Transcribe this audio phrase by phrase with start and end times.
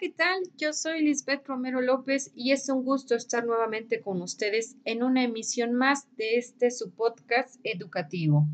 [0.00, 0.42] ¿qué tal?
[0.56, 5.22] Yo soy Lisbeth Romero López y es un gusto estar nuevamente con ustedes en una
[5.22, 8.46] emisión más de este su podcast educativo.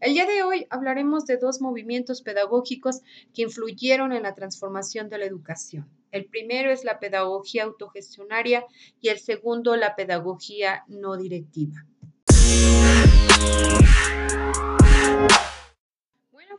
[0.00, 5.18] El día de hoy hablaremos de dos movimientos pedagógicos que influyeron en la transformación de
[5.18, 5.88] la educación.
[6.10, 8.64] El primero es la pedagogía autogestionaria
[9.00, 11.86] y el segundo la pedagogía no directiva.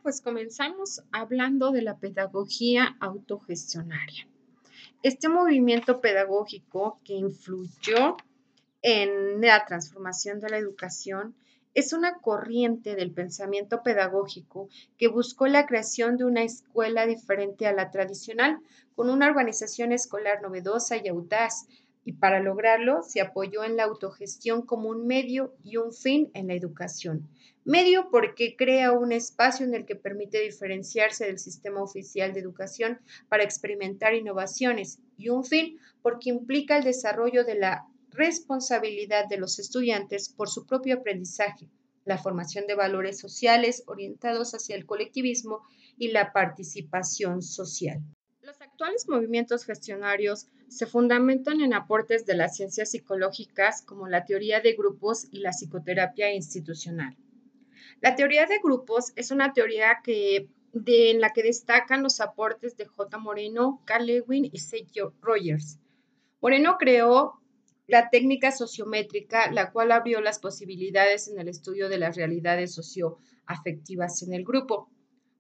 [0.02, 4.28] Pues comenzamos hablando de la pedagogía autogestionaria.
[5.04, 8.18] Este movimiento pedagógico que influyó
[8.82, 11.36] en la transformación de la educación
[11.74, 17.74] es una corriente del pensamiento pedagógico que buscó la creación de una escuela diferente a
[17.74, 18.60] la tradicional,
[18.96, 21.68] con una organización escolar novedosa y audaz,
[22.04, 26.48] y para lograrlo se apoyó en la autogestión como un medio y un fin en
[26.48, 27.30] la educación.
[27.64, 33.00] Medio porque crea un espacio en el que permite diferenciarse del sistema oficial de educación
[33.30, 39.60] para experimentar innovaciones y un fin porque implica el desarrollo de la responsabilidad de los
[39.60, 41.70] estudiantes por su propio aprendizaje,
[42.04, 45.62] la formación de valores sociales orientados hacia el colectivismo
[46.00, 48.02] y la participación social.
[48.42, 54.62] Los actuales movimientos gestionarios se fundamentan en aportes de las ciencias psicológicas como la teoría
[54.62, 57.16] de grupos y la psicoterapia institucional.
[58.02, 60.50] La teoría de grupos es una teoría que,
[60.86, 63.18] en la que destacan los aportes de J.
[63.18, 65.80] Moreno, Carl Lewin y Sergio Rogers.
[66.42, 67.42] Moreno creó
[67.88, 74.24] la técnica sociométrica, la cual abrió las posibilidades en el estudio de las realidades socioafectivas
[74.24, 74.90] en el grupo.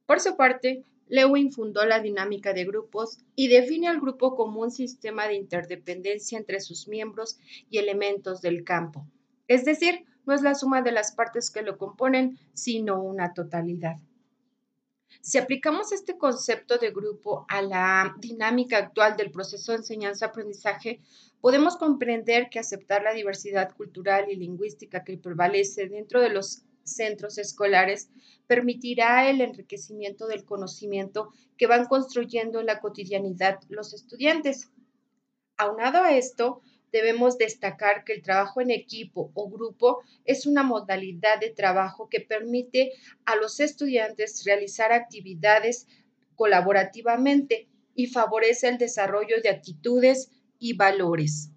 [0.05, 4.71] Por su parte, Lewin fundó la dinámica de grupos y define al grupo como un
[4.71, 7.37] sistema de interdependencia entre sus miembros
[7.69, 9.05] y elementos del campo.
[9.47, 13.97] Es decir, no es la suma de las partes que lo componen, sino una totalidad.
[15.19, 21.01] Si aplicamos este concepto de grupo a la dinámica actual del proceso de enseñanza-aprendizaje,
[21.41, 27.37] podemos comprender que aceptar la diversidad cultural y lingüística que prevalece dentro de los centros
[27.37, 28.09] escolares
[28.47, 34.71] permitirá el enriquecimiento del conocimiento que van construyendo en la cotidianidad los estudiantes.
[35.57, 41.39] Aunado a esto, debemos destacar que el trabajo en equipo o grupo es una modalidad
[41.39, 42.91] de trabajo que permite
[43.25, 45.87] a los estudiantes realizar actividades
[46.35, 51.51] colaborativamente y favorece el desarrollo de actitudes y valores.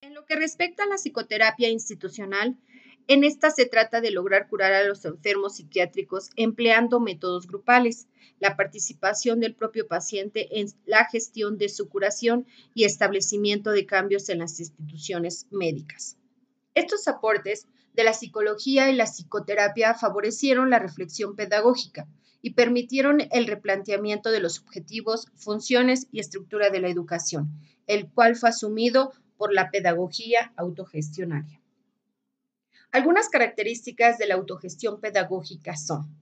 [0.00, 2.56] En lo que respecta a la psicoterapia institucional,
[3.08, 8.06] en esta se trata de lograr curar a los enfermos psiquiátricos empleando métodos grupales,
[8.38, 14.28] la participación del propio paciente en la gestión de su curación y establecimiento de cambios
[14.28, 16.18] en las instituciones médicas.
[16.74, 22.06] Estos aportes de la psicología y la psicoterapia favorecieron la reflexión pedagógica
[22.42, 28.36] y permitieron el replanteamiento de los objetivos, funciones y estructura de la educación, el cual
[28.36, 31.57] fue asumido por la pedagogía autogestionaria.
[32.90, 36.16] Algunas características de la autogestión pedagógica son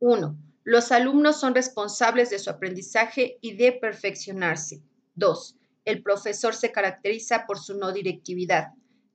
[0.00, 0.38] 1.
[0.64, 4.82] Los alumnos son responsables de su aprendizaje y de perfeccionarse.
[5.16, 5.56] 2.
[5.84, 8.68] El profesor se caracteriza por su no directividad.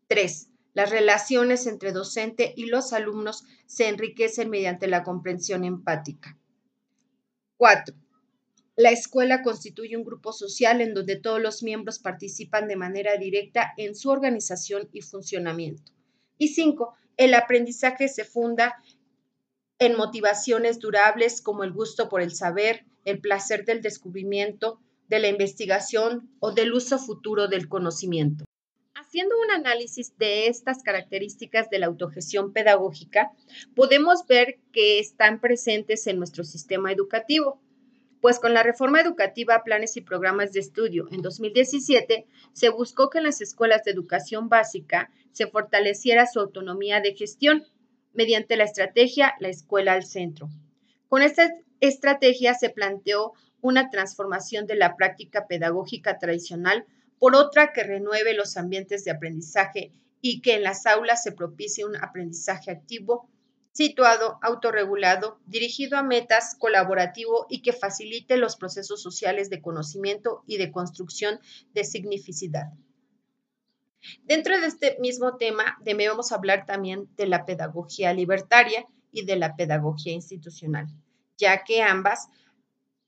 [0.08, 0.50] 3.
[0.74, 6.38] Las relaciones entre docente y los alumnos se enriquecen mediante la comprensión empática.
[7.58, 7.96] 4.
[8.76, 13.74] La escuela constituye un grupo social en donde todos los miembros participan de manera directa
[13.78, 15.93] en su organización y funcionamiento.
[16.38, 18.82] Y cinco, el aprendizaje se funda
[19.80, 24.80] en motivaciones durables como el gusto por el saber, el placer del descubrimiento,
[25.10, 28.46] de la investigación o del uso futuro del conocimiento.
[28.96, 33.32] Haciendo un análisis de estas características de la autogestión pedagógica,
[33.76, 37.62] podemos ver que están presentes en nuestro sistema educativo
[38.24, 43.18] pues con la reforma educativa, planes y programas de estudio en 2017, se buscó que
[43.18, 47.66] en las escuelas de educación básica se fortaleciera su autonomía de gestión
[48.14, 50.48] mediante la estrategia La Escuela al Centro.
[51.10, 51.52] Con esta
[51.82, 56.86] estrategia se planteó una transformación de la práctica pedagógica tradicional
[57.20, 61.84] por otra que renueve los ambientes de aprendizaje y que en las aulas se propicie
[61.84, 63.28] un aprendizaje activo
[63.74, 70.58] situado, autorregulado, dirigido a metas, colaborativo y que facilite los procesos sociales de conocimiento y
[70.58, 71.40] de construcción
[71.74, 72.68] de significidad.
[74.24, 79.56] Dentro de este mismo tema debemos hablar también de la pedagogía libertaria y de la
[79.56, 80.88] pedagogía institucional,
[81.38, 82.28] ya que ambas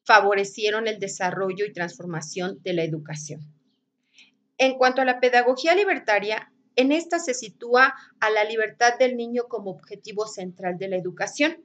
[0.03, 3.41] favorecieron el desarrollo y transformación de la educación.
[4.57, 9.47] En cuanto a la pedagogía libertaria, en esta se sitúa a la libertad del niño
[9.47, 11.63] como objetivo central de la educación.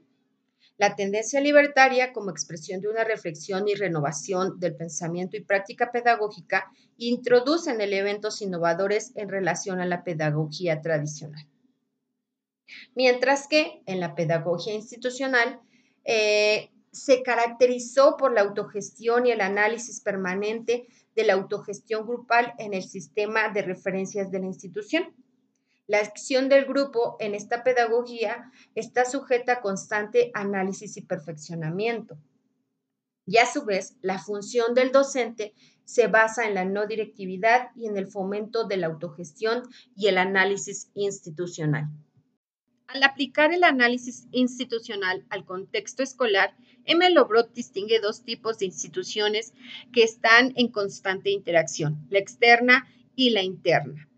[0.76, 6.70] La tendencia libertaria, como expresión de una reflexión y renovación del pensamiento y práctica pedagógica,
[6.96, 11.46] introducen elementos innovadores en relación a la pedagogía tradicional.
[12.94, 15.60] Mientras que en la pedagogía institucional
[16.04, 20.86] eh, se caracterizó por la autogestión y el análisis permanente
[21.20, 25.14] de la autogestión grupal en el sistema de referencias de la institución.
[25.86, 32.16] La acción del grupo en esta pedagogía está sujeta a constante análisis y perfeccionamiento.
[33.26, 35.52] Y a su vez, la función del docente
[35.84, 39.64] se basa en la no directividad y en el fomento de la autogestión
[39.94, 41.90] y el análisis institucional.
[42.86, 47.08] Al aplicar el análisis institucional al contexto escolar, M.
[47.10, 49.52] Lobrot distingue dos tipos de instituciones
[49.92, 54.08] que están en constante interacción, la externa y la interna.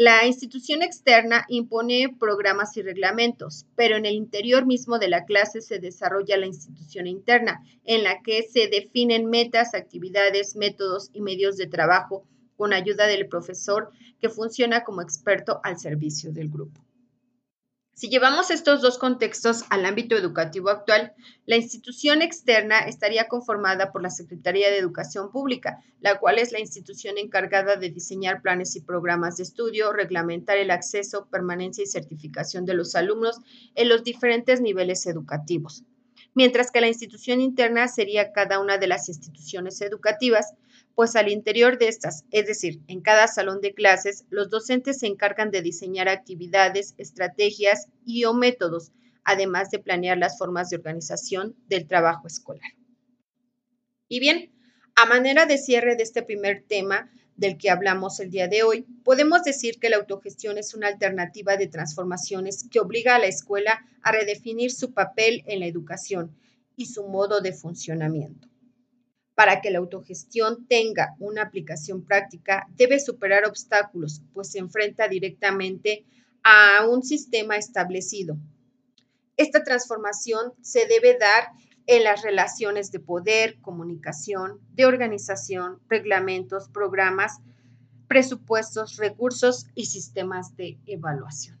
[0.00, 5.60] La institución externa impone programas y reglamentos, pero en el interior mismo de la clase
[5.60, 11.56] se desarrolla la institución interna, en la que se definen metas, actividades, métodos y medios
[11.56, 12.24] de trabajo
[12.56, 16.80] con ayuda del profesor que funciona como experto al servicio del grupo.
[17.98, 21.14] Si llevamos estos dos contextos al ámbito educativo actual,
[21.46, 26.60] la institución externa estaría conformada por la Secretaría de Educación Pública, la cual es la
[26.60, 32.66] institución encargada de diseñar planes y programas de estudio, reglamentar el acceso, permanencia y certificación
[32.66, 33.40] de los alumnos
[33.74, 35.82] en los diferentes niveles educativos.
[36.34, 40.54] Mientras que la institución interna sería cada una de las instituciones educativas
[40.98, 45.06] pues al interior de estas, es decir, en cada salón de clases, los docentes se
[45.06, 48.90] encargan de diseñar actividades, estrategias y o métodos,
[49.22, 52.72] además de planear las formas de organización del trabajo escolar.
[54.08, 54.50] Y bien,
[54.96, 58.84] a manera de cierre de este primer tema del que hablamos el día de hoy,
[59.04, 63.86] podemos decir que la autogestión es una alternativa de transformaciones que obliga a la escuela
[64.02, 66.36] a redefinir su papel en la educación
[66.74, 68.48] y su modo de funcionamiento.
[69.38, 76.04] Para que la autogestión tenga una aplicación práctica, debe superar obstáculos, pues se enfrenta directamente
[76.42, 78.36] a un sistema establecido.
[79.36, 81.50] Esta transformación se debe dar
[81.86, 87.38] en las relaciones de poder, comunicación, de organización, reglamentos, programas,
[88.08, 91.60] presupuestos, recursos y sistemas de evaluación.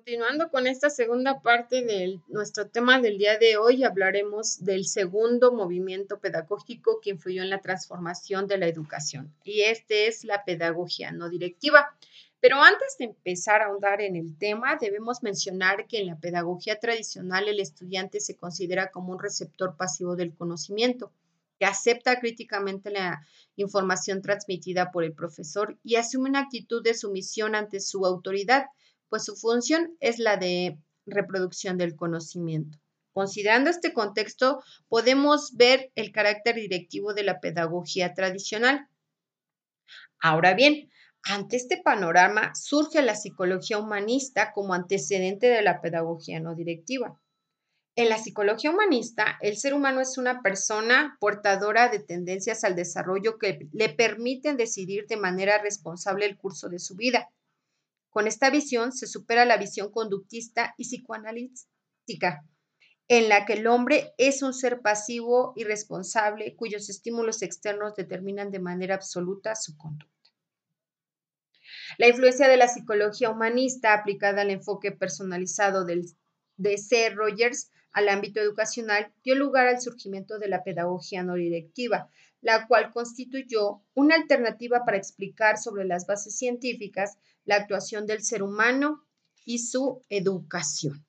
[0.00, 5.52] Continuando con esta segunda parte de nuestro tema del día de hoy, hablaremos del segundo
[5.52, 11.12] movimiento pedagógico que influyó en la transformación de la educación, y este es la pedagogía
[11.12, 11.94] no directiva.
[12.40, 16.80] Pero antes de empezar a ahondar en el tema, debemos mencionar que en la pedagogía
[16.80, 21.12] tradicional el estudiante se considera como un receptor pasivo del conocimiento,
[21.58, 23.26] que acepta críticamente la
[23.56, 28.64] información transmitida por el profesor y asume una actitud de sumisión ante su autoridad
[29.10, 32.78] pues su función es la de reproducción del conocimiento.
[33.12, 38.86] Considerando este contexto, podemos ver el carácter directivo de la pedagogía tradicional.
[40.20, 40.90] Ahora bien,
[41.24, 47.20] ante este panorama surge la psicología humanista como antecedente de la pedagogía no directiva.
[47.96, 53.36] En la psicología humanista, el ser humano es una persona portadora de tendencias al desarrollo
[53.38, 57.28] que le permiten decidir de manera responsable el curso de su vida
[58.10, 62.44] con esta visión se supera la visión conductista y psicoanalítica,
[63.08, 68.50] en la que el hombre es un ser pasivo y responsable cuyos estímulos externos determinan
[68.50, 70.10] de manera absoluta su conducta.
[71.98, 76.04] La influencia de la psicología humanista aplicada al enfoque personalizado del,
[76.56, 77.10] de C.
[77.10, 82.08] Rogers al ámbito educacional dio lugar al surgimiento de la pedagogía no directiva,
[82.40, 88.42] la cual constituyó una alternativa para explicar sobre las bases científicas la actuación del ser
[88.42, 89.04] humano
[89.44, 91.04] y su educación.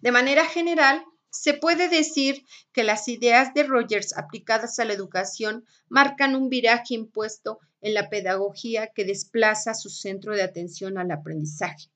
[0.00, 5.64] De manera general, se puede decir que las ideas de Rogers aplicadas a la educación
[5.88, 11.90] marcan un viraje impuesto en la pedagogía que desplaza su centro de atención al aprendizaje.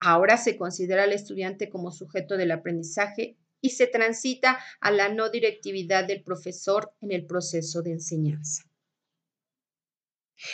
[0.00, 5.30] Ahora se considera al estudiante como sujeto del aprendizaje y se transita a la no
[5.30, 8.62] directividad del profesor en el proceso de enseñanza.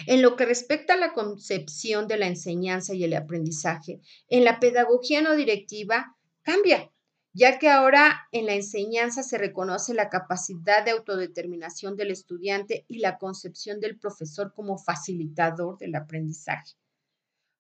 [0.07, 4.59] En lo que respecta a la concepción de la enseñanza y el aprendizaje, en la
[4.59, 6.91] pedagogía no directiva cambia,
[7.35, 13.01] ya que ahora en la enseñanza se reconoce la capacidad de autodeterminación del estudiante y
[13.01, 16.77] la concepción del profesor como facilitador del aprendizaje.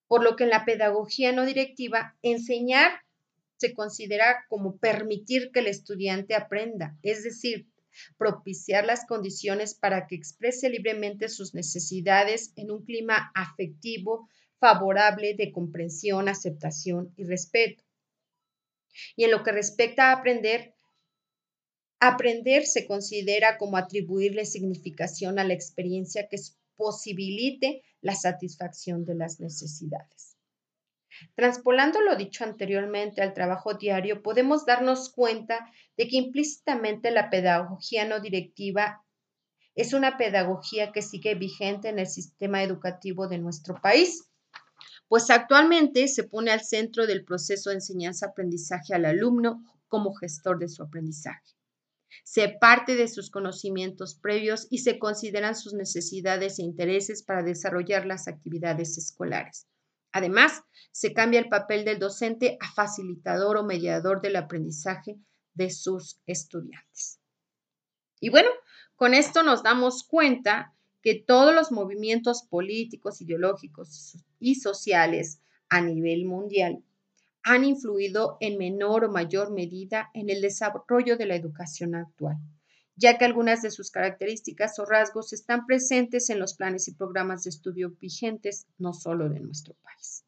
[0.06, 3.00] Por lo que en la pedagogía no directiva, enseñar
[3.56, 7.66] se considera como permitir que el estudiante aprenda, es decir,
[8.18, 15.52] propiciar las condiciones para que exprese libremente sus necesidades en un clima afectivo favorable de
[15.52, 17.84] comprensión, aceptación y respeto.
[19.16, 20.74] Y en lo que respecta a aprender,
[22.00, 26.38] aprender se considera como atribuirle significación a la experiencia que
[26.76, 30.36] posibilite la satisfacción de las necesidades.
[31.34, 38.04] Transpolando lo dicho anteriormente al trabajo diario, podemos darnos cuenta de que implícitamente la pedagogía
[38.04, 39.02] no directiva
[39.74, 44.28] es una pedagogía que sigue vigente en el sistema educativo de nuestro país,
[45.08, 50.68] pues actualmente se pone al centro del proceso de enseñanza-aprendizaje al alumno como gestor de
[50.68, 51.54] su aprendizaje.
[52.22, 58.06] Se parte de sus conocimientos previos y se consideran sus necesidades e intereses para desarrollar
[58.06, 59.66] las actividades escolares.
[60.12, 65.18] Además, se cambia el papel del docente a facilitador o mediador del aprendizaje
[65.54, 67.18] de sus estudiantes.
[68.20, 68.50] Y bueno,
[68.94, 76.24] con esto nos damos cuenta que todos los movimientos políticos, ideológicos y sociales a nivel
[76.24, 76.82] mundial
[77.44, 82.38] han influido en menor o mayor medida en el desarrollo de la educación actual,
[82.96, 87.44] ya que algunas de sus características o rasgos están presentes en los planes y programas
[87.44, 90.24] de estudio vigentes no solo de nuestro país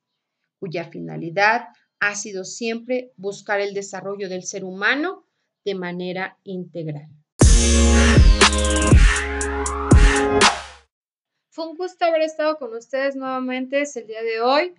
[0.59, 1.69] cuya finalidad
[2.01, 5.25] ha sido siempre buscar el desarrollo del ser humano
[5.65, 7.09] de manera integral.
[11.51, 14.75] Fue un gusto haber estado con ustedes nuevamente el día de hoy.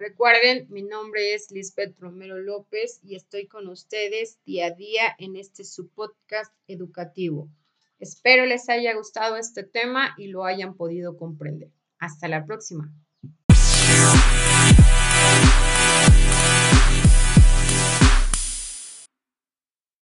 [0.00, 5.36] Recuerden, mi nombre es Lisbeth Romero López y estoy con ustedes día a día en
[5.36, 7.50] este subpodcast educativo.
[7.98, 11.70] Espero les haya gustado este tema y lo hayan podido comprender.
[11.98, 12.90] Hasta la próxima.